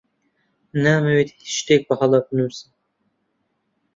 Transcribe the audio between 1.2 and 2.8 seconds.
هیچ شتێک بەهەڵە بنووسم.